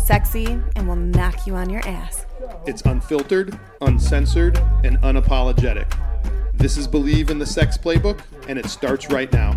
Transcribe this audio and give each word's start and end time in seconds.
sexy, 0.00 0.46
and 0.76 0.88
will 0.88 0.96
knock 0.96 1.46
you 1.46 1.54
on 1.54 1.70
your 1.70 1.86
ass. 1.86 2.26
It's 2.66 2.82
unfiltered, 2.82 3.58
uncensored, 3.82 4.58
and 4.82 4.98
unapologetic. 5.02 5.92
This 6.54 6.76
is 6.76 6.88
Bleav 6.88 7.30
in 7.30 7.38
the 7.38 7.46
Sex 7.46 7.78
Playbook, 7.78 8.20
and 8.48 8.58
it 8.58 8.66
starts 8.66 9.10
right 9.10 9.32
now. 9.32 9.52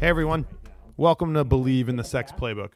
Hey 0.00 0.08
everyone, 0.08 0.46
welcome 0.96 1.34
to 1.34 1.44
Bleav 1.44 1.88
in 1.88 1.96
the 1.96 2.04
Sex 2.04 2.32
Playbook. 2.32 2.70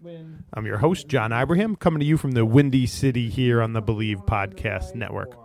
I'm 0.52 0.66
your 0.66 0.78
host, 0.78 1.08
John 1.08 1.32
Ibrahim, 1.32 1.76
coming 1.76 2.00
to 2.00 2.06
you 2.06 2.16
from 2.16 2.32
the 2.32 2.44
Windy 2.44 2.86
City 2.86 3.28
here 3.28 3.62
on 3.62 3.72
the 3.72 3.82
Bleav 3.82 4.26
Podcast 4.26 4.94
Network. 4.94 5.36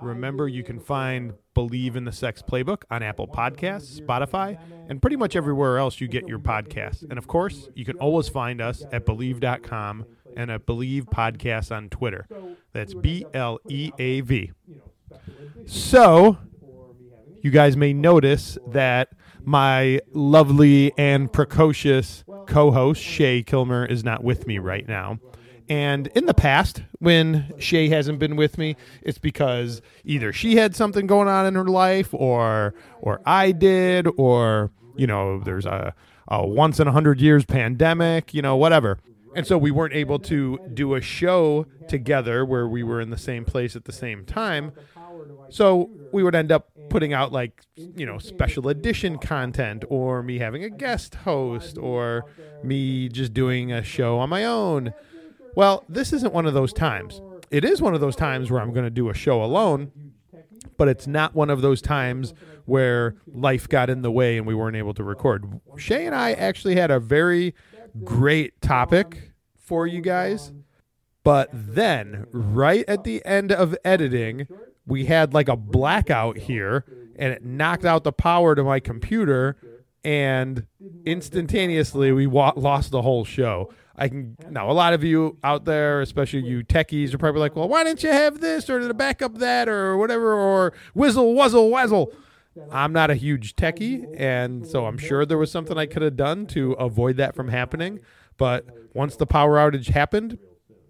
Remember, 0.00 0.48
you 0.48 0.62
can 0.64 0.80
find 0.80 1.34
Bleav 1.54 1.96
in 1.96 2.04
the 2.04 2.12
Sex 2.12 2.42
Playbook 2.42 2.82
on 2.90 3.02
Apple 3.02 3.28
Podcasts, 3.28 4.00
Spotify, 4.00 4.58
and 4.88 5.00
pretty 5.00 5.16
much 5.16 5.36
everywhere 5.36 5.78
else 5.78 6.00
you 6.00 6.08
get 6.08 6.28
your 6.28 6.38
podcasts. 6.38 7.02
And 7.02 7.18
of 7.18 7.26
course, 7.26 7.68
you 7.74 7.84
can 7.84 7.96
always 7.98 8.28
find 8.28 8.60
us 8.60 8.84
at 8.92 9.06
Bleav.com 9.06 10.04
and 10.36 10.50
at 10.50 10.66
Bleav 10.66 11.02
Podcasts 11.04 11.74
on 11.74 11.88
Twitter. 11.88 12.26
That's 12.72 12.94
B 12.94 13.24
L 13.32 13.60
E 13.68 13.92
A 13.98 14.20
V. 14.20 14.52
So, 15.66 16.38
you 17.42 17.50
guys 17.50 17.76
may 17.76 17.92
notice 17.92 18.58
that 18.68 19.10
my 19.42 20.00
lovely 20.12 20.92
and 20.98 21.32
precocious 21.32 22.24
co 22.46 22.70
host, 22.70 23.02
Shay 23.02 23.42
Killmer, 23.42 23.88
is 23.88 24.02
not 24.02 24.24
with 24.24 24.46
me 24.46 24.58
right 24.58 24.88
now. 24.88 25.18
And 25.68 26.08
in 26.08 26.26
the 26.26 26.34
past, 26.34 26.82
when 26.98 27.52
Shay 27.58 27.88
hasn't 27.88 28.18
been 28.18 28.36
with 28.36 28.58
me, 28.58 28.76
it's 29.02 29.18
because 29.18 29.80
either 30.04 30.32
she 30.32 30.56
had 30.56 30.76
something 30.76 31.06
going 31.06 31.28
on 31.28 31.46
in 31.46 31.54
her 31.54 31.64
life, 31.64 32.12
or 32.12 32.74
or 33.00 33.20
I 33.24 33.52
did, 33.52 34.06
or 34.16 34.70
you 34.96 35.06
know, 35.06 35.40
there's 35.40 35.66
a, 35.66 35.94
a 36.28 36.46
once 36.46 36.80
in 36.80 36.88
a 36.88 36.92
hundred 36.92 37.20
years 37.20 37.44
pandemic, 37.44 38.34
you 38.34 38.42
know, 38.42 38.56
whatever. 38.56 38.98
And 39.36 39.46
so 39.46 39.58
we 39.58 39.70
weren't 39.70 39.94
able 39.94 40.20
to 40.20 40.58
do 40.74 40.94
a 40.94 41.00
show 41.00 41.66
together 41.88 42.44
where 42.44 42.68
we 42.68 42.82
were 42.82 43.00
in 43.00 43.10
the 43.10 43.18
same 43.18 43.44
place 43.44 43.74
at 43.74 43.84
the 43.84 43.92
same 43.92 44.24
time. 44.24 44.72
So 45.48 45.90
we 46.12 46.22
would 46.22 46.34
end 46.34 46.52
up 46.52 46.70
putting 46.88 47.12
out 47.12 47.32
like, 47.32 47.62
you 47.76 48.06
know, 48.06 48.18
special 48.18 48.68
edition 48.68 49.18
content 49.18 49.84
or 49.88 50.22
me 50.22 50.38
having 50.38 50.62
a 50.62 50.70
guest 50.70 51.16
host 51.16 51.78
or 51.78 52.26
me 52.62 53.08
just 53.08 53.34
doing 53.34 53.72
a 53.72 53.82
show 53.82 54.18
on 54.18 54.28
my 54.28 54.44
own. 54.44 54.94
Well, 55.56 55.84
this 55.88 56.12
isn't 56.12 56.32
one 56.32 56.46
of 56.46 56.54
those 56.54 56.72
times. 56.72 57.20
It 57.50 57.64
is 57.64 57.80
one 57.80 57.94
of 57.94 58.00
those 58.00 58.16
times 58.16 58.50
where 58.50 58.60
I'm 58.60 58.72
going 58.72 58.84
to 58.84 58.90
do 58.90 59.08
a 59.08 59.14
show 59.14 59.42
alone, 59.42 59.92
but 60.76 60.88
it's 60.88 61.06
not 61.06 61.34
one 61.34 61.50
of 61.50 61.62
those 61.62 61.80
times 61.80 62.34
where 62.64 63.16
life 63.26 63.68
got 63.68 63.90
in 63.90 64.02
the 64.02 64.10
way 64.10 64.36
and 64.36 64.46
we 64.46 64.54
weren't 64.54 64.76
able 64.76 64.94
to 64.94 65.04
record. 65.04 65.60
Shay 65.76 66.06
and 66.06 66.14
I 66.14 66.32
actually 66.32 66.76
had 66.76 66.90
a 66.90 66.98
very 66.98 67.54
great 68.02 68.60
topic 68.60 69.30
for 69.56 69.86
you 69.86 70.00
guys. 70.00 70.52
But 71.22 71.48
then, 71.52 72.26
right 72.32 72.84
at 72.88 73.04
the 73.04 73.24
end 73.24 73.52
of 73.52 73.76
editing, 73.84 74.46
we 74.86 75.06
had 75.06 75.32
like 75.32 75.48
a 75.48 75.56
blackout 75.56 76.36
here 76.36 76.84
and 77.16 77.32
it 77.32 77.44
knocked 77.44 77.84
out 77.84 78.04
the 78.04 78.12
power 78.12 78.54
to 78.54 78.64
my 78.64 78.80
computer 78.80 79.56
and 80.04 80.66
instantaneously 81.06 82.12
we 82.12 82.26
wa- 82.26 82.52
lost 82.56 82.90
the 82.90 83.02
whole 83.02 83.24
show. 83.24 83.72
I 83.96 84.08
can 84.08 84.36
now 84.50 84.70
a 84.70 84.72
lot 84.72 84.92
of 84.92 85.04
you 85.04 85.38
out 85.44 85.64
there, 85.64 86.00
especially 86.00 86.40
you 86.40 86.64
techies, 86.64 87.14
are 87.14 87.18
probably 87.18 87.40
like, 87.40 87.54
"Well, 87.56 87.68
why 87.68 87.84
didn't 87.84 88.02
you 88.02 88.10
have 88.10 88.40
this 88.40 88.68
or 88.68 88.80
to 88.80 88.94
back 88.94 89.22
up 89.22 89.38
that 89.38 89.68
or 89.68 89.96
whatever 89.96 90.34
or 90.34 90.72
whizzle 90.94 91.34
wuzzle 91.34 91.70
wazzle?" 91.70 92.12
I'm 92.70 92.92
not 92.92 93.10
a 93.10 93.14
huge 93.14 93.56
techie, 93.56 94.06
and 94.16 94.66
so 94.66 94.86
I'm 94.86 94.98
sure 94.98 95.26
there 95.26 95.38
was 95.38 95.50
something 95.50 95.76
I 95.76 95.86
could 95.86 96.02
have 96.02 96.16
done 96.16 96.46
to 96.48 96.72
avoid 96.72 97.16
that 97.16 97.34
from 97.34 97.48
happening. 97.48 98.00
But 98.36 98.66
once 98.94 99.16
the 99.16 99.26
power 99.26 99.56
outage 99.56 99.88
happened, 99.88 100.38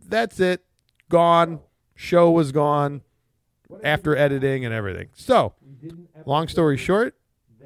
that's 0.06 0.40
it. 0.40 0.64
Gone. 1.08 1.60
Show 1.94 2.30
was 2.30 2.52
gone 2.52 3.02
after 3.82 4.16
editing 4.16 4.64
and 4.64 4.74
everything. 4.74 5.08
So, 5.14 5.54
long 6.26 6.48
story 6.48 6.76
short, 6.76 7.16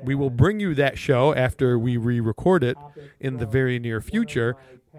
we 0.03 0.15
will 0.15 0.31
bring 0.31 0.61
you 0.61 0.75
that 0.75 0.99
show 0.99 1.35
after 1.35 1.79
we 1.79 1.97
re 1.97 2.21
record 2.21 2.65
it 2.65 2.77
in 3.21 3.37
the 3.39 3.47
very 3.47 3.79
near 3.79 4.01
future, 4.01 4.57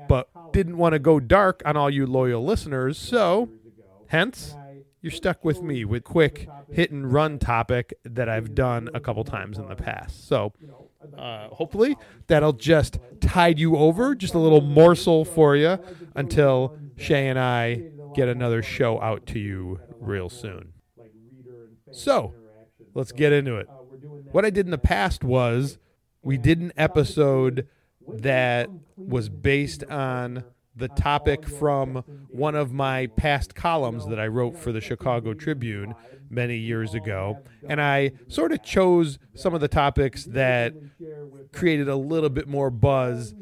but 0.07 0.29
didn't 0.51 0.77
want 0.77 0.93
to 0.93 0.99
go 0.99 1.19
dark 1.19 1.61
on 1.65 1.77
all 1.77 1.89
you 1.89 2.05
loyal 2.05 2.43
listeners. 2.43 2.97
So, 2.97 3.49
hence, 4.07 4.55
you're 5.01 5.11
stuck 5.11 5.45
with 5.45 5.61
me 5.61 5.85
with 5.85 6.03
quick 6.03 6.49
hit 6.71 6.91
and 6.91 7.11
run 7.11 7.39
topic 7.39 7.93
that 8.03 8.27
I've 8.29 8.53
done 8.55 8.89
a 8.93 8.99
couple 8.99 9.23
times 9.23 9.57
in 9.57 9.67
the 9.67 9.75
past. 9.75 10.27
So, 10.27 10.53
uh, 11.17 11.47
hopefully, 11.49 11.95
that'll 12.27 12.53
just 12.53 12.99
tide 13.21 13.59
you 13.59 13.77
over, 13.77 14.15
just 14.15 14.33
a 14.33 14.39
little 14.39 14.61
morsel 14.61 15.23
for 15.25 15.55
you 15.55 15.79
until 16.15 16.77
Shay 16.97 17.27
and 17.27 17.39
I 17.39 17.83
get 18.15 18.27
another 18.27 18.61
show 18.61 19.01
out 19.01 19.25
to 19.27 19.39
you 19.39 19.79
real 19.99 20.29
soon. 20.29 20.73
So, 21.91 22.33
let's 22.93 23.11
get 23.11 23.31
into 23.31 23.55
it. 23.55 23.67
What 24.31 24.45
I 24.45 24.49
did 24.49 24.65
in 24.65 24.71
the 24.71 24.77
past 24.77 25.23
was 25.23 25.77
we 26.21 26.37
did 26.37 26.59
an 26.59 26.73
episode 26.77 27.67
that 28.07 28.69
was 28.97 29.29
based 29.29 29.83
on 29.85 30.43
the 30.75 30.87
topic 30.87 31.47
from 31.47 32.03
one 32.29 32.55
of 32.55 32.71
my 32.71 33.07
past 33.07 33.53
columns 33.53 34.07
that 34.07 34.19
I 34.19 34.27
wrote 34.27 34.57
for 34.57 34.71
the 34.71 34.81
Chicago 34.81 35.33
Tribune 35.33 35.93
many 36.29 36.57
years 36.57 36.93
ago. 36.93 37.39
And 37.67 37.81
I 37.81 38.11
sort 38.27 38.51
of 38.51 38.63
chose 38.63 39.19
some 39.35 39.53
of 39.53 39.61
the 39.61 39.67
topics 39.67 40.25
that 40.25 40.73
created 41.51 41.89
a 41.89 41.95
little 41.95 42.29
bit 42.29 42.47
more 42.47 42.69
buzz. 42.69 43.33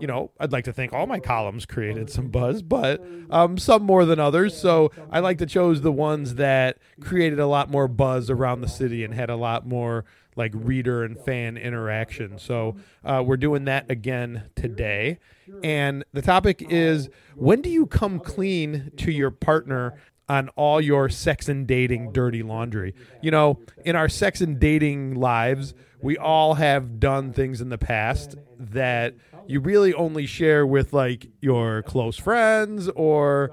You 0.00 0.06
know, 0.06 0.30
I'd 0.40 0.52
like 0.52 0.64
to 0.64 0.72
think 0.72 0.92
all 0.92 1.06
my 1.06 1.20
columns 1.20 1.66
created 1.66 2.10
some 2.10 2.28
buzz, 2.28 2.62
but 2.62 3.04
um, 3.28 3.58
some 3.58 3.82
more 3.82 4.04
than 4.04 4.18
others. 4.18 4.56
So 4.58 4.90
I 5.10 5.20
like 5.20 5.38
to 5.38 5.46
chose 5.46 5.82
the 5.82 5.92
ones 5.92 6.36
that 6.36 6.78
created 7.00 7.38
a 7.38 7.46
lot 7.46 7.70
more 7.70 7.86
buzz 7.86 8.30
around 8.30 8.62
the 8.62 8.68
city 8.68 9.04
and 9.04 9.12
had 9.12 9.28
a 9.30 9.36
lot 9.36 9.66
more 9.66 10.04
like 10.36 10.52
reader 10.54 11.04
and 11.04 11.18
fan 11.20 11.56
interaction. 11.56 12.38
So 12.38 12.76
uh, 13.04 13.22
we're 13.24 13.36
doing 13.36 13.64
that 13.66 13.90
again 13.90 14.44
today. 14.54 15.18
And 15.62 16.04
the 16.12 16.22
topic 16.22 16.64
is 16.70 17.10
when 17.34 17.60
do 17.60 17.68
you 17.68 17.86
come 17.86 18.20
clean 18.20 18.92
to 18.98 19.10
your 19.10 19.30
partner 19.30 20.00
on 20.28 20.48
all 20.50 20.80
your 20.80 21.08
sex 21.08 21.48
and 21.48 21.66
dating 21.66 22.12
dirty 22.12 22.42
laundry? 22.42 22.94
You 23.20 23.32
know, 23.32 23.60
in 23.84 23.96
our 23.96 24.08
sex 24.08 24.40
and 24.40 24.58
dating 24.58 25.16
lives, 25.16 25.74
we 26.00 26.16
all 26.16 26.54
have 26.54 26.98
done 27.00 27.32
things 27.32 27.60
in 27.60 27.68
the 27.68 27.78
past 27.78 28.36
that 28.58 29.14
you 29.50 29.58
really 29.60 29.92
only 29.94 30.26
share 30.26 30.64
with 30.64 30.92
like 30.92 31.26
your 31.40 31.82
close 31.82 32.16
friends 32.16 32.88
or 32.90 33.50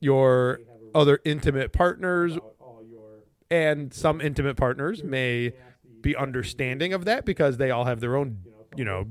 your 0.00 0.60
other 0.94 1.20
intimate 1.24 1.72
partners. 1.72 2.38
And 3.50 3.92
some 3.92 4.20
intimate 4.20 4.56
partners 4.56 5.04
may 5.04 5.52
be 6.00 6.16
understanding 6.16 6.92
of 6.92 7.04
that 7.04 7.24
because 7.24 7.58
they 7.58 7.70
all 7.70 7.84
have 7.84 8.00
their 8.00 8.16
own 8.16 8.38
you 8.76 8.84
know 8.84 9.06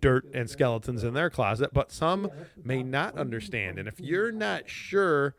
dirt 0.00 0.26
and 0.34 0.50
skeletons 0.50 1.02
in 1.04 1.14
their 1.14 1.30
closet 1.30 1.70
but 1.72 1.92
some 1.92 2.28
may 2.64 2.82
not 2.82 3.16
understand 3.16 3.78
and 3.78 3.86
if 3.88 4.00
you're 4.00 4.32
not 4.32 4.68
sure 4.68 5.36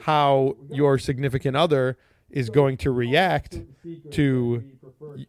how 0.00 0.56
your 0.70 0.98
significant 0.98 1.54
other 1.54 1.96
is 2.30 2.48
going 2.50 2.76
to 2.78 2.90
react 2.90 3.60
to 4.10 4.64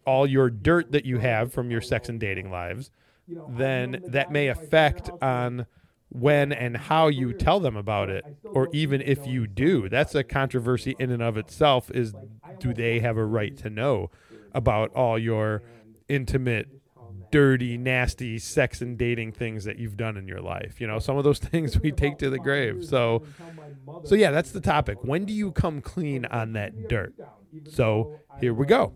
all 0.05 0.25
your 0.25 0.49
dirt 0.49 0.93
that 0.93 1.05
you 1.05 1.19
have 1.19 1.53
from 1.53 1.69
your 1.69 1.81
sex 1.81 2.07
and 2.09 2.19
dating 2.19 2.49
lives 2.49 2.89
then 3.27 4.01
that 4.07 4.31
may 4.31 4.47
affect 4.47 5.09
on 5.21 5.65
when 6.09 6.51
and 6.53 6.77
how 6.77 7.07
you 7.07 7.33
tell 7.33 7.59
them 7.59 7.75
about 7.75 8.09
it 8.09 8.23
or 8.43 8.69
even 8.71 9.01
if 9.01 9.25
you 9.27 9.47
do. 9.47 9.89
that's 9.89 10.15
a 10.15 10.23
controversy 10.23 10.95
in 10.99 11.11
and 11.11 11.21
of 11.21 11.35
itself 11.35 11.91
is 11.91 12.13
do 12.59 12.73
they 12.73 12.99
have 12.99 13.17
a 13.17 13.25
right 13.25 13.57
to 13.57 13.69
know 13.69 14.09
about 14.53 14.93
all 14.93 15.19
your 15.19 15.61
intimate 16.07 16.69
dirty 17.31 17.77
nasty 17.77 18.39
sex 18.39 18.81
and 18.81 18.97
dating 18.97 19.31
things 19.31 19.65
that 19.65 19.77
you've 19.77 19.97
done 19.97 20.15
in 20.15 20.27
your 20.27 20.41
life 20.41 20.79
you 20.79 20.87
know? 20.87 20.99
Some 20.99 21.17
of 21.17 21.23
those 21.23 21.39
things 21.39 21.79
we 21.79 21.91
take 21.91 22.17
to 22.19 22.29
the 22.29 22.39
grave. 22.39 22.85
so 22.85 23.23
so 24.05 24.15
yeah 24.15 24.31
that's 24.31 24.51
the 24.51 24.61
topic. 24.61 25.03
When 25.03 25.25
do 25.25 25.33
you 25.33 25.51
come 25.51 25.81
clean 25.81 26.25
on 26.25 26.53
that 26.53 26.87
dirt? 26.87 27.13
so 27.69 28.19
here 28.39 28.53
we 28.53 28.65
go 28.67 28.93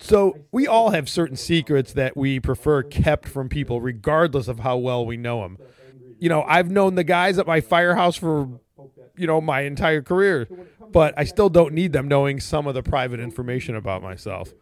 so 0.00 0.38
we 0.50 0.66
all 0.66 0.90
have 0.90 1.08
certain 1.08 1.36
secrets 1.36 1.92
that 1.92 2.16
we 2.16 2.40
prefer 2.40 2.82
kept 2.82 3.28
from 3.28 3.48
people 3.48 3.80
regardless 3.80 4.48
of 4.48 4.60
how 4.60 4.76
well 4.76 5.04
we 5.04 5.16
know 5.16 5.42
them 5.42 5.58
you 6.20 6.28
know, 6.28 6.42
I've 6.42 6.70
known 6.70 6.94
the 6.94 7.04
guys 7.04 7.38
at 7.38 7.46
my 7.46 7.60
firehouse 7.60 8.14
for, 8.14 8.60
you 9.16 9.26
know, 9.26 9.40
my 9.40 9.62
entire 9.62 10.02
career, 10.02 10.46
but 10.92 11.14
I 11.16 11.24
still 11.24 11.48
don't 11.48 11.72
need 11.72 11.92
them 11.92 12.06
knowing 12.06 12.38
some 12.40 12.66
of 12.66 12.74
the 12.74 12.82
private 12.82 13.18
information 13.18 13.74
about 13.74 14.02
myself. 14.02 14.52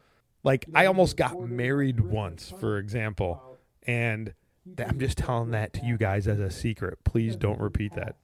Like, 0.45 0.67
I 0.75 0.87
almost 0.87 1.17
got 1.17 1.39
married 1.41 2.01
once, 2.01 2.55
for 2.61 2.79
example, 2.79 3.43
and 3.83 4.33
I'm 4.79 5.01
just 5.01 5.19
telling 5.19 5.51
that 5.51 5.73
to 5.75 5.85
you 5.85 5.99
guys 5.99 6.29
as 6.29 6.39
a 6.39 6.51
secret. 6.51 7.03
Please 7.05 7.37
don't 7.37 7.61
repeat 7.61 7.95
that. 7.97 8.15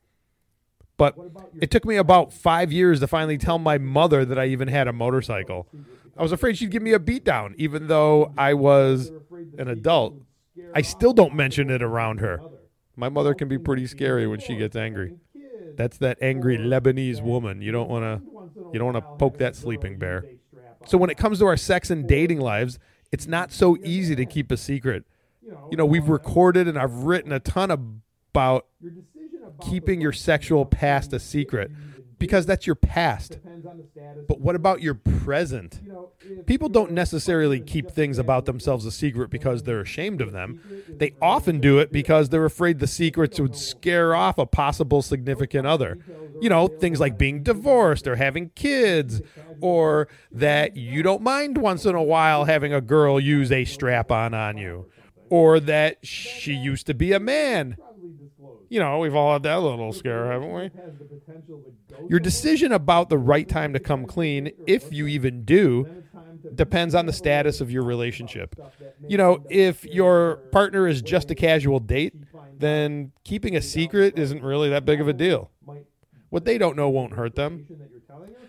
But 0.96 1.16
it 1.60 1.70
took 1.70 1.84
me 1.84 1.96
about 1.96 2.32
five 2.32 2.70
years 2.72 3.00
to 3.00 3.06
finally 3.06 3.38
tell 3.38 3.58
my 3.58 3.78
mother 3.78 4.24
that 4.24 4.38
I 4.38 4.46
even 4.46 4.68
had 4.68 4.86
a 4.86 4.92
motorcycle. 4.92 5.66
I 6.16 6.22
was 6.22 6.30
afraid 6.30 6.56
she'd 6.56 6.70
give 6.70 6.82
me 6.82 6.92
a 6.92 7.00
beatdown, 7.00 7.54
even 7.56 7.88
though 7.88 8.32
I 8.38 8.54
was 8.54 9.10
an 9.58 9.68
adult. 9.68 10.14
I 10.74 10.82
still 10.82 11.12
don't 11.12 11.34
mention 11.34 11.70
it 11.70 11.82
around 11.82 12.20
her. 12.20 12.40
My 12.96 13.08
mother 13.08 13.34
can 13.34 13.48
be 13.48 13.58
pretty 13.58 13.86
scary 13.88 14.26
when 14.26 14.38
she 14.38 14.54
gets 14.56 14.76
angry. 14.76 15.14
That's 15.76 15.98
that 15.98 16.18
angry 16.22 16.56
Lebanese 16.56 17.20
woman. 17.20 17.60
You 17.60 17.72
don't 17.72 17.90
want 17.90 18.04
to 18.04 18.34
you 18.72 18.78
don't 18.78 18.92
want 18.92 19.04
to 19.04 19.16
poke 19.18 19.38
that 19.38 19.56
sleeping 19.56 19.98
bear. 19.98 20.24
So 20.86 20.96
when 20.98 21.10
it 21.10 21.16
comes 21.16 21.40
to 21.40 21.46
our 21.46 21.56
sex 21.56 21.90
and 21.90 22.06
dating 22.06 22.40
lives, 22.40 22.78
it's 23.10 23.26
not 23.26 23.50
so 23.50 23.76
easy 23.82 24.14
to 24.14 24.26
keep 24.26 24.52
a 24.52 24.56
secret. 24.56 25.04
You 25.70 25.76
know, 25.76 25.86
we've 25.86 26.08
recorded 26.08 26.68
and 26.68 26.78
I've 26.78 26.92
written 26.92 27.32
a 27.32 27.40
ton 27.40 27.70
about 28.32 28.66
keeping 29.60 30.00
your 30.00 30.12
sexual 30.12 30.64
past 30.66 31.12
a 31.12 31.20
secret 31.20 31.70
because 32.18 32.46
that's 32.46 32.66
your 32.66 32.76
past. 32.76 33.38
But 34.28 34.40
what 34.40 34.54
about 34.54 34.80
your 34.80 34.94
present? 34.94 35.80
People 36.46 36.68
don't 36.68 36.92
necessarily 36.92 37.60
keep 37.60 37.90
things 37.90 38.18
about 38.18 38.46
themselves 38.46 38.86
a 38.86 38.90
secret 38.90 39.30
because 39.30 39.62
they're 39.62 39.80
ashamed 39.80 40.20
of 40.20 40.32
them. 40.32 40.60
They 40.88 41.14
often 41.20 41.60
do 41.60 41.78
it 41.78 41.92
because 41.92 42.28
they're 42.28 42.44
afraid 42.44 42.78
the 42.78 42.86
secrets 42.86 43.40
would 43.40 43.56
scare 43.56 44.14
off 44.14 44.38
a 44.38 44.46
possible 44.46 45.02
significant 45.02 45.66
other. 45.66 45.98
You 46.40 46.48
know, 46.48 46.66
things 46.68 47.00
like 47.00 47.18
being 47.18 47.42
divorced 47.42 48.06
or 48.06 48.16
having 48.16 48.50
kids, 48.50 49.20
or 49.60 50.08
that 50.32 50.76
you 50.76 51.02
don't 51.02 51.22
mind 51.22 51.58
once 51.58 51.84
in 51.84 51.94
a 51.94 52.02
while 52.02 52.44
having 52.44 52.72
a 52.72 52.80
girl 52.80 53.20
use 53.20 53.52
a 53.52 53.64
strap 53.64 54.10
on 54.10 54.34
on 54.34 54.56
you, 54.56 54.90
or 55.30 55.60
that 55.60 56.04
she 56.06 56.54
used 56.54 56.86
to 56.86 56.94
be 56.94 57.12
a 57.12 57.20
man. 57.20 57.76
You 58.74 58.80
know, 58.80 58.98
we've 58.98 59.14
all 59.14 59.34
had 59.34 59.44
that 59.44 59.62
little 59.62 59.92
scare, 59.92 60.32
haven't 60.32 60.52
we? 60.52 60.68
Your 62.08 62.18
decision 62.18 62.72
about 62.72 63.08
the 63.08 63.16
right 63.16 63.48
time 63.48 63.72
to 63.72 63.78
come 63.78 64.04
clean, 64.04 64.50
if 64.66 64.92
you 64.92 65.06
even 65.06 65.44
do, 65.44 66.02
depends 66.56 66.92
on 66.92 67.06
the 67.06 67.12
status 67.12 67.60
of 67.60 67.70
your 67.70 67.84
relationship. 67.84 68.56
You 69.06 69.16
know, 69.16 69.44
if 69.48 69.84
your 69.84 70.38
partner 70.50 70.88
is 70.88 71.02
just 71.02 71.30
a 71.30 71.36
casual 71.36 71.78
date, 71.78 72.14
then 72.58 73.12
keeping 73.22 73.54
a 73.54 73.62
secret 73.62 74.18
isn't 74.18 74.42
really 74.42 74.70
that 74.70 74.84
big 74.84 75.00
of 75.00 75.06
a 75.06 75.12
deal. 75.12 75.52
What 76.30 76.44
they 76.44 76.58
don't 76.58 76.76
know 76.76 76.88
won't 76.88 77.14
hurt 77.14 77.36
them. 77.36 77.68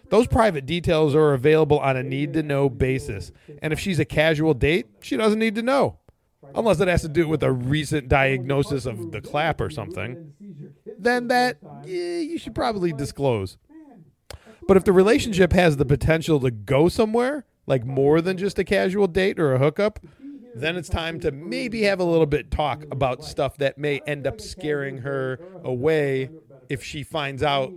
Those 0.09 0.25
private 0.25 0.65
details 0.65 1.13
are 1.13 1.33
available 1.33 1.77
on 1.77 1.97
a 1.97 2.01
need 2.01 2.33
to 2.33 2.41
know 2.41 2.67
basis. 2.67 3.31
And 3.61 3.71
if 3.71 3.79
she's 3.79 3.99
a 3.99 4.05
casual 4.05 4.55
date, 4.55 4.87
she 5.01 5.17
doesn't 5.17 5.37
need 5.37 5.53
to 5.53 5.61
know. 5.61 5.99
Unless 6.53 6.79
it 6.79 6.87
has 6.87 7.01
to 7.01 7.09
do 7.09 7.27
with 7.27 7.43
a 7.43 7.51
recent 7.51 8.07
diagnosis 8.07 8.85
of 8.85 9.11
the 9.11 9.21
clap 9.21 9.59
or 9.59 9.69
something. 9.69 10.33
Then 10.97 11.27
that, 11.27 11.57
yeah, 11.85 12.19
you 12.19 12.37
should 12.37 12.55
probably 12.55 12.93
disclose. 12.93 13.57
But 14.67 14.77
if 14.77 14.83
the 14.83 14.93
relationship 14.93 15.53
has 15.53 15.77
the 15.77 15.85
potential 15.85 16.39
to 16.39 16.51
go 16.51 16.89
somewhere, 16.89 17.45
like 17.67 17.85
more 17.85 18.21
than 18.21 18.37
just 18.37 18.57
a 18.59 18.63
casual 18.63 19.07
date 19.07 19.39
or 19.39 19.53
a 19.53 19.59
hookup, 19.59 19.99
then 20.55 20.77
it's 20.77 20.89
time 20.89 21.19
to 21.19 21.31
maybe 21.31 21.83
have 21.83 21.99
a 21.99 22.03
little 22.03 22.25
bit 22.25 22.49
talk 22.49 22.83
about 22.89 23.23
stuff 23.23 23.57
that 23.57 23.77
may 23.77 23.99
end 24.07 24.25
up 24.25 24.39
scaring 24.39 24.99
her 24.99 25.39
away 25.63 26.29
if 26.69 26.81
she 26.83 27.03
finds 27.03 27.43
out 27.43 27.73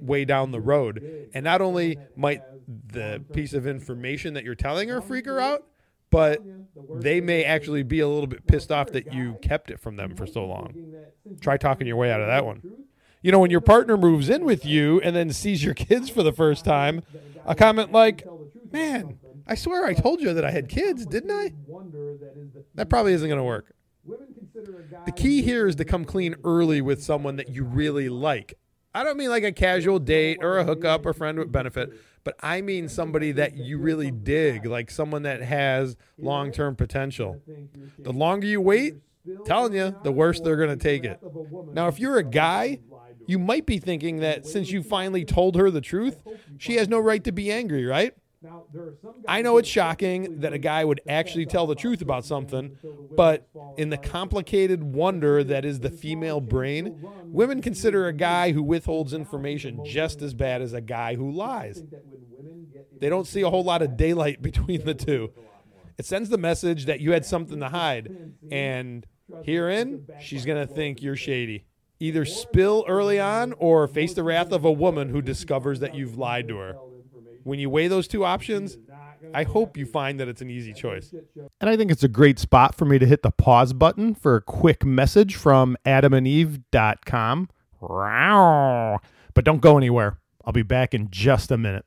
way 0.00 0.24
down 0.24 0.52
the 0.52 0.60
road. 0.60 1.28
And 1.34 1.44
not 1.44 1.60
only 1.60 1.98
might 2.16 2.42
the 2.86 3.22
piece 3.32 3.52
of 3.52 3.66
information 3.66 4.34
that 4.34 4.44
you're 4.44 4.54
telling 4.54 4.88
her 4.88 5.00
freak 5.00 5.26
her 5.26 5.40
out, 5.40 5.66
but 6.10 6.42
they 6.94 7.20
may 7.20 7.44
actually 7.44 7.82
be 7.82 8.00
a 8.00 8.08
little 8.08 8.26
bit 8.26 8.46
pissed 8.46 8.72
off 8.72 8.90
that 8.92 9.12
you 9.12 9.38
kept 9.42 9.70
it 9.70 9.80
from 9.80 9.96
them 9.96 10.14
for 10.16 10.26
so 10.26 10.44
long. 10.44 10.74
Try 11.40 11.56
talking 11.56 11.86
your 11.86 11.96
way 11.96 12.10
out 12.10 12.20
of 12.20 12.26
that 12.26 12.44
one. 12.44 12.62
You 13.22 13.32
know, 13.32 13.38
when 13.38 13.50
your 13.50 13.60
partner 13.60 13.96
moves 13.96 14.30
in 14.30 14.44
with 14.44 14.64
you 14.64 15.00
and 15.02 15.14
then 15.14 15.30
sees 15.32 15.62
your 15.62 15.74
kids 15.74 16.08
for 16.08 16.22
the 16.22 16.32
first 16.32 16.64
time, 16.64 17.02
a 17.44 17.54
comment 17.54 17.92
like, 17.92 18.24
Man, 18.72 19.18
I 19.46 19.56
swear 19.56 19.84
I 19.84 19.94
told 19.94 20.20
you 20.20 20.32
that 20.32 20.44
I 20.44 20.50
had 20.50 20.68
kids, 20.68 21.04
didn't 21.06 21.30
I? 21.30 21.52
That 22.74 22.88
probably 22.88 23.12
isn't 23.12 23.28
going 23.28 23.38
to 23.38 23.44
work. 23.44 23.74
The 25.06 25.12
key 25.12 25.42
here 25.42 25.66
is 25.66 25.76
to 25.76 25.84
come 25.84 26.04
clean 26.04 26.36
early 26.44 26.80
with 26.80 27.02
someone 27.02 27.36
that 27.36 27.48
you 27.48 27.64
really 27.64 28.08
like. 28.08 28.54
I 28.94 29.04
don't 29.04 29.16
mean 29.16 29.28
like 29.30 29.44
a 29.44 29.52
casual 29.52 29.98
date 29.98 30.38
or 30.42 30.58
a 30.58 30.64
hookup 30.64 31.06
or 31.06 31.12
friend 31.12 31.38
with 31.38 31.52
benefit, 31.52 31.92
but 32.24 32.36
I 32.40 32.60
mean 32.60 32.88
somebody 32.88 33.32
that 33.32 33.56
you 33.56 33.78
really 33.78 34.10
dig, 34.10 34.66
like 34.66 34.90
someone 34.90 35.22
that 35.22 35.42
has 35.42 35.96
long 36.18 36.52
term 36.52 36.76
potential. 36.76 37.40
The 37.98 38.12
longer 38.12 38.46
you 38.46 38.60
wait, 38.60 38.96
telling 39.44 39.74
you, 39.74 39.96
the 40.02 40.12
worse 40.12 40.40
they're 40.40 40.56
going 40.56 40.70
to 40.70 40.76
take 40.76 41.04
it. 41.04 41.20
Now, 41.72 41.88
if 41.88 41.98
you're 41.98 42.18
a 42.18 42.24
guy, 42.24 42.80
you 43.26 43.38
might 43.38 43.66
be 43.66 43.78
thinking 43.78 44.18
that 44.18 44.46
since 44.46 44.70
you 44.70 44.82
finally 44.82 45.24
told 45.24 45.56
her 45.56 45.70
the 45.70 45.80
truth, 45.80 46.22
she 46.58 46.76
has 46.76 46.88
no 46.88 46.98
right 46.98 47.22
to 47.24 47.32
be 47.32 47.50
angry, 47.50 47.84
right? 47.84 48.14
I 49.26 49.42
know 49.42 49.58
it's 49.58 49.68
shocking 49.68 50.40
that 50.40 50.52
a 50.52 50.58
guy 50.58 50.84
would 50.84 51.00
actually 51.08 51.46
tell 51.46 51.66
the 51.66 51.74
truth 51.74 52.02
about 52.02 52.24
something, 52.24 52.76
but 53.16 53.48
in 53.76 53.90
the 53.90 53.96
complicated 53.96 54.82
wonder 54.82 55.42
that 55.44 55.64
is 55.64 55.80
the 55.80 55.90
female 55.90 56.40
brain, 56.40 57.04
women 57.24 57.62
consider 57.62 58.06
a 58.06 58.12
guy 58.12 58.52
who 58.52 58.62
withholds 58.62 59.12
information 59.12 59.84
just 59.84 60.22
as 60.22 60.34
bad 60.34 60.62
as 60.62 60.72
a 60.72 60.80
guy 60.80 61.14
who 61.14 61.30
lies. 61.30 61.82
They 62.98 63.08
don't 63.08 63.26
see 63.26 63.42
a 63.42 63.50
whole 63.50 63.64
lot 63.64 63.82
of 63.82 63.96
daylight 63.96 64.42
between 64.50 64.84
the 64.84 64.94
two. 64.94 65.32
It 65.98 66.06
sends 66.06 66.30
the 66.30 66.38
message 66.38 66.86
that 66.86 67.00
you 67.00 67.12
had 67.12 67.26
something 67.26 67.60
to 67.60 67.68
hide, 67.68 68.32
and 68.50 69.06
herein, 69.44 70.06
she's 70.20 70.46
going 70.46 70.66
to 70.66 70.72
think 70.72 71.02
you're 71.02 71.16
shady. 71.16 71.66
Either 71.98 72.24
spill 72.24 72.84
early 72.88 73.20
on 73.20 73.52
or 73.58 73.86
face 73.86 74.14
the 74.14 74.22
wrath 74.22 74.52
of 74.52 74.64
a 74.64 74.72
woman 74.72 75.10
who 75.10 75.20
discovers 75.20 75.80
that 75.80 75.94
you've 75.94 76.16
lied 76.16 76.48
to 76.48 76.56
her. 76.56 76.76
When 77.44 77.58
you 77.58 77.70
weigh 77.70 77.88
those 77.88 78.06
two 78.08 78.24
options, 78.24 78.76
I 79.34 79.44
hope 79.44 79.76
you 79.76 79.86
find 79.86 80.20
that 80.20 80.28
it's 80.28 80.42
an 80.42 80.50
easy 80.50 80.72
choice. 80.72 81.12
And 81.60 81.70
I 81.70 81.76
think 81.76 81.90
it's 81.90 82.04
a 82.04 82.08
great 82.08 82.38
spot 82.38 82.74
for 82.74 82.84
me 82.84 82.98
to 82.98 83.06
hit 83.06 83.22
the 83.22 83.30
pause 83.30 83.72
button 83.72 84.14
for 84.14 84.36
a 84.36 84.42
quick 84.42 84.84
message 84.84 85.36
from 85.36 85.76
adamandeve.com. 85.84 87.48
But 87.80 89.44
don't 89.44 89.60
go 89.60 89.76
anywhere. 89.76 90.18
I'll 90.44 90.52
be 90.52 90.62
back 90.62 90.94
in 90.94 91.10
just 91.10 91.50
a 91.50 91.58
minute. 91.58 91.84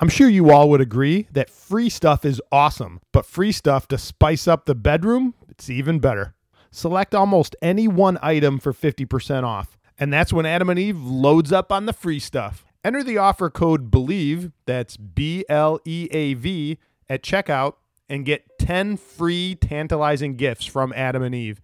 I'm 0.00 0.08
sure 0.08 0.28
you 0.28 0.50
all 0.50 0.68
would 0.70 0.80
agree 0.80 1.28
that 1.30 1.48
free 1.48 1.88
stuff 1.88 2.24
is 2.24 2.42
awesome, 2.50 3.00
but 3.12 3.24
free 3.24 3.52
stuff 3.52 3.86
to 3.88 3.98
spice 3.98 4.48
up 4.48 4.64
the 4.64 4.74
bedroom, 4.74 5.34
it's 5.48 5.70
even 5.70 6.00
better. 6.00 6.34
Select 6.72 7.14
almost 7.14 7.54
any 7.62 7.86
one 7.86 8.18
item 8.20 8.58
for 8.58 8.72
50% 8.72 9.44
off. 9.44 9.78
And 9.98 10.12
that's 10.12 10.32
when 10.32 10.46
Adam 10.46 10.70
and 10.70 10.78
Eve 10.78 11.00
loads 11.00 11.52
up 11.52 11.70
on 11.70 11.86
the 11.86 11.92
free 11.92 12.18
stuff. 12.18 12.64
Enter 12.84 13.04
the 13.04 13.18
offer 13.18 13.48
code 13.48 13.90
BLEAV, 13.90 14.52
that's 14.66 14.96
B 14.96 15.44
L 15.48 15.78
E 15.84 16.08
A 16.10 16.34
V, 16.34 16.78
at 17.08 17.22
checkout 17.22 17.74
and 18.08 18.24
get 18.24 18.58
10 18.58 18.96
free 18.96 19.54
tantalizing 19.54 20.36
gifts 20.36 20.66
from 20.66 20.92
Adam 20.94 21.22
and 21.22 21.34
Eve. 21.34 21.62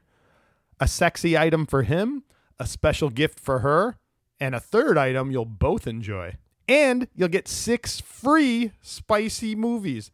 A 0.81 0.87
sexy 0.87 1.37
item 1.37 1.67
for 1.67 1.83
him, 1.83 2.23
a 2.59 2.67
special 2.67 3.11
gift 3.11 3.41
for 3.41 3.59
her, 3.59 3.99
and 4.39 4.55
a 4.55 4.61
third 4.61 4.97
item 4.97 5.31
you'll 5.31 5.45
both 5.45 5.87
enjoy. 5.87 6.37
And 6.69 7.09
you'll 7.15 7.29
get 7.29 7.49
six 7.49 8.01
free 8.01 8.73
spicy 8.81 9.55
movies. 9.55 10.11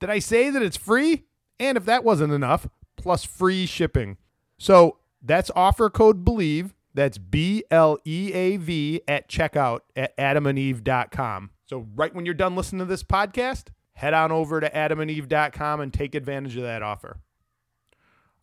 Did 0.00 0.10
I 0.10 0.18
say 0.18 0.50
that 0.50 0.62
it's 0.62 0.76
free? 0.76 1.26
And 1.60 1.76
if 1.76 1.84
that 1.84 2.04
wasn't 2.04 2.32
enough, 2.32 2.68
plus 2.96 3.24
free 3.24 3.66
shipping. 3.66 4.16
So 4.58 4.98
that's 5.22 5.50
offer 5.54 5.90
code 5.90 6.24
BLEAV. 6.24 6.72
That's 6.94 7.18
B 7.18 7.64
L 7.70 7.98
E 8.04 8.32
A 8.32 8.56
V 8.56 9.00
at 9.08 9.28
checkout 9.28 9.80
at 9.96 10.16
adamandeve.com. 10.16 11.50
So, 11.66 11.86
right 11.94 12.14
when 12.14 12.26
you're 12.26 12.34
done 12.34 12.54
listening 12.54 12.80
to 12.80 12.84
this 12.84 13.02
podcast, 13.02 13.68
head 13.94 14.14
on 14.14 14.30
over 14.30 14.60
to 14.60 14.68
adamandeve.com 14.68 15.80
and 15.80 15.92
take 15.92 16.14
advantage 16.14 16.56
of 16.56 16.62
that 16.64 16.82
offer. 16.82 17.20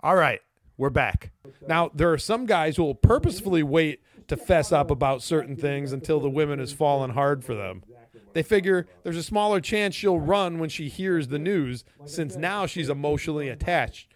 All 0.01 0.15
right, 0.15 0.39
we're 0.77 0.89
back. 0.89 1.31
Now, 1.67 1.91
there 1.93 2.11
are 2.11 2.17
some 2.17 2.45
guys 2.45 2.77
who 2.77 2.83
will 2.83 2.95
purposefully 2.95 3.63
wait 3.63 4.01
to 4.29 4.37
fess 4.37 4.71
up 4.71 4.89
about 4.89 5.21
certain 5.21 5.55
things 5.55 5.91
until 5.91 6.19
the 6.19 6.29
women 6.29 6.59
has 6.59 6.71
fallen 6.71 7.11
hard 7.11 7.43
for 7.43 7.53
them. 7.53 7.83
They 8.33 8.43
figure 8.43 8.87
there's 9.03 9.17
a 9.17 9.23
smaller 9.23 9.59
chance 9.59 9.95
she'll 9.95 10.19
run 10.19 10.59
when 10.59 10.69
she 10.69 10.89
hears 10.89 11.27
the 11.27 11.39
news 11.39 11.83
since 12.05 12.35
now 12.35 12.65
she's 12.65 12.89
emotionally 12.89 13.49
attached. 13.49 14.07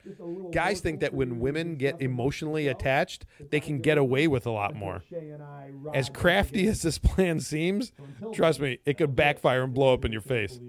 Guys 0.51 0.81
think 0.81 0.99
that 0.99 1.13
when 1.13 1.39
women 1.39 1.75
get 1.75 2.01
emotionally 2.01 2.67
attached, 2.67 3.25
they 3.49 3.59
can 3.59 3.79
get 3.79 3.97
away 3.97 4.27
with 4.27 4.45
a 4.45 4.51
lot 4.51 4.75
more. 4.75 5.03
As 5.93 6.09
crafty 6.09 6.67
as 6.67 6.81
this 6.81 6.97
plan 6.97 7.39
seems, 7.39 7.91
trust 8.33 8.59
me, 8.59 8.79
it 8.85 8.97
could 8.97 9.15
backfire 9.15 9.63
and 9.63 9.73
blow 9.73 9.93
up 9.93 10.05
in 10.05 10.11
your 10.11 10.21
face. 10.21 10.59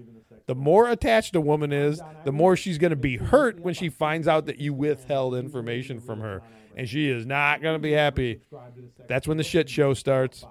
The 0.47 0.55
more 0.55 0.89
attached 0.89 1.35
a 1.35 1.41
woman 1.41 1.71
is, 1.71 2.01
the 2.23 2.31
more 2.31 2.55
she's 2.55 2.77
going 2.77 2.91
to 2.91 2.95
be 2.95 3.17
hurt 3.17 3.59
when 3.59 3.73
she 3.73 3.89
finds 3.89 4.27
out 4.27 4.45
that 4.45 4.59
you 4.59 4.73
withheld 4.73 5.35
information 5.35 5.99
from 5.99 6.19
her. 6.19 6.41
And 6.77 6.87
she 6.87 7.09
is 7.09 7.25
not 7.25 7.61
going 7.61 7.75
to 7.75 7.79
be 7.79 7.93
happy. 7.93 8.41
That's 9.07 9.27
when 9.27 9.37
the 9.37 9.43
shit 9.43 9.69
show 9.69 9.93
starts. 9.93 10.45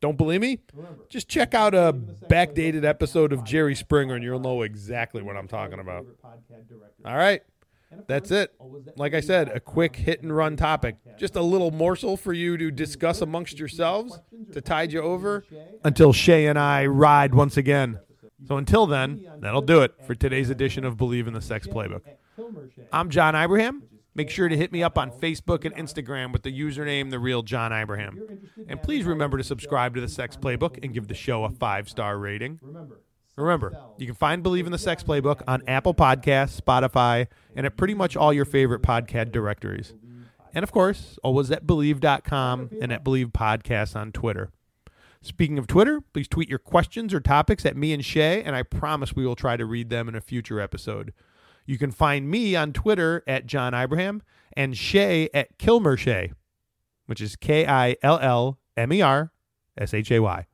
Don't 0.00 0.16
believe 0.16 0.40
me? 0.40 0.60
Just 1.08 1.28
check 1.28 1.54
out 1.54 1.74
a 1.74 1.92
backdated 2.28 2.84
episode 2.84 3.32
of 3.32 3.44
Jerry 3.44 3.74
Springer 3.74 4.14
and 4.14 4.24
you'll 4.24 4.40
know 4.40 4.62
exactly 4.62 5.22
what 5.22 5.36
I'm 5.36 5.48
talking 5.48 5.78
about. 5.78 6.06
All 7.04 7.16
right. 7.16 7.42
That's 8.06 8.30
it. 8.30 8.54
Like 8.96 9.14
I 9.14 9.20
said, 9.20 9.48
a 9.48 9.60
quick 9.60 9.96
hit 9.96 10.22
and 10.22 10.34
run 10.34 10.56
topic. 10.56 10.96
Just 11.18 11.36
a 11.36 11.42
little 11.42 11.70
morsel 11.70 12.16
for 12.16 12.32
you 12.32 12.56
to 12.56 12.70
discuss 12.70 13.20
amongst 13.20 13.58
yourselves 13.58 14.20
to 14.52 14.60
tide 14.60 14.92
you 14.92 15.00
over 15.00 15.44
until 15.84 16.12
Shay 16.12 16.46
and 16.46 16.58
I 16.58 16.86
ride 16.86 17.34
once 17.34 17.56
again. 17.56 17.98
So 18.46 18.56
until 18.56 18.86
then, 18.86 19.26
that'll 19.40 19.60
do 19.60 19.82
it 19.82 19.94
for 20.06 20.14
today's 20.14 20.50
edition 20.50 20.84
of 20.84 20.96
Bleav 20.96 21.26
in 21.26 21.34
the 21.34 21.42
Sex 21.42 21.66
Playbook. 21.66 22.02
I'm 22.92 23.10
John 23.10 23.34
Ibrahim. 23.34 23.82
Make 24.14 24.28
sure 24.30 24.48
to 24.48 24.56
hit 24.56 24.72
me 24.72 24.82
up 24.82 24.98
on 24.98 25.10
Facebook 25.10 25.64
and 25.64 25.74
Instagram 25.76 26.32
with 26.32 26.42
the 26.42 26.52
username 26.52 27.10
The 27.10 27.18
Real 27.18 27.42
John 27.42 27.72
Ibrahim. 27.72 28.48
And 28.68 28.82
please 28.82 29.04
remember 29.04 29.38
to 29.38 29.44
subscribe 29.44 29.94
to 29.94 30.00
the 30.00 30.08
Sex 30.08 30.36
Playbook 30.36 30.78
and 30.82 30.92
give 30.92 31.06
the 31.08 31.14
show 31.14 31.44
a 31.44 31.50
five 31.50 31.88
star 31.88 32.18
rating. 32.18 32.58
Remember, 33.36 33.72
you 33.98 34.06
can 34.06 34.16
find 34.16 34.42
Bleav 34.44 34.66
in 34.66 34.72
the 34.72 34.78
Sex 34.78 35.02
Playbook 35.02 35.42
on 35.46 35.62
Apple 35.66 35.94
Podcasts, 35.94 36.60
Spotify, 36.60 37.26
and 37.54 37.64
at 37.64 37.76
pretty 37.76 37.94
much 37.94 38.16
all 38.16 38.32
your 38.32 38.44
favorite 38.44 38.82
podcast 38.82 39.32
directories. 39.32 39.94
And 40.52 40.62
of 40.64 40.72
course, 40.72 41.18
always 41.22 41.50
at 41.50 41.66
Bleav.com 41.66 42.70
and 42.82 42.92
at 42.92 43.04
Bleav 43.04 43.32
Podcasts 43.32 43.94
on 43.94 44.12
Twitter. 44.12 44.50
Speaking 45.22 45.58
of 45.58 45.66
Twitter, 45.66 46.00
please 46.12 46.28
tweet 46.28 46.48
your 46.48 46.58
questions 46.58 47.12
or 47.14 47.20
topics 47.20 47.64
at 47.66 47.76
me 47.76 47.92
and 47.92 48.04
Shay, 48.04 48.42
and 48.42 48.56
I 48.56 48.62
promise 48.62 49.14
we 49.14 49.26
will 49.26 49.36
try 49.36 49.56
to 49.56 49.66
read 49.66 49.90
them 49.90 50.08
in 50.08 50.14
a 50.14 50.20
future 50.20 50.60
episode. 50.60 51.12
You 51.70 51.78
can 51.78 51.92
find 51.92 52.28
me 52.28 52.56
on 52.56 52.72
Twitter 52.72 53.22
at 53.28 53.46
John 53.46 53.74
Ibrahim 53.74 54.22
and 54.54 54.76
Shay 54.76 55.28
at 55.32 55.56
Killmer 55.56 55.96
Shay, 55.96 56.32
which 57.06 57.20
is 57.20 57.36
K 57.36 57.64
I 57.64 57.94
L 58.02 58.18
L 58.18 58.58
M 58.76 58.92
E 58.92 59.00
R 59.00 59.30
S 59.78 59.94
H 59.94 60.10
A 60.10 60.18
Y. 60.18 60.46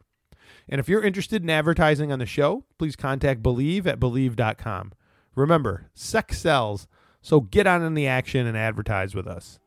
And 0.68 0.78
if 0.78 0.90
you're 0.90 1.02
interested 1.02 1.42
in 1.42 1.49
advertising 1.49 2.12
on 2.12 2.18
the 2.18 2.26
show, 2.26 2.64
please 2.76 2.96
contact 2.96 3.42
Bleav 3.42 3.87
at 3.87 3.99
Bleav.com. 3.99 4.92
Remember, 5.35 5.87
sex 5.94 6.38
sells, 6.38 6.87
so 7.23 7.40
get 7.40 7.66
on 7.66 7.82
in 7.82 7.94
the 7.94 8.06
action 8.06 8.46
and 8.46 8.54
advertise 8.54 9.14
with 9.14 9.26
us. 9.26 9.58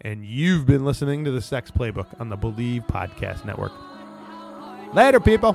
And 0.00 0.24
you've 0.24 0.64
been 0.64 0.86
listening 0.86 1.26
to 1.26 1.30
the 1.30 1.42
Sex 1.42 1.70
Playbook 1.70 2.18
on 2.18 2.30
the 2.30 2.38
Bleav 2.38 2.88
Podcast 2.88 3.44
Network. 3.44 3.72
Later, 4.94 5.20
people. 5.20 5.54